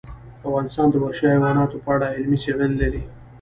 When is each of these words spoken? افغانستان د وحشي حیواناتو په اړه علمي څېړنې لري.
افغانستان 0.47 0.87
د 0.89 0.95
وحشي 1.03 1.25
حیواناتو 1.33 1.81
په 1.83 1.89
اړه 1.95 2.13
علمي 2.15 2.37
څېړنې 2.43 2.77
لري. 2.83 3.03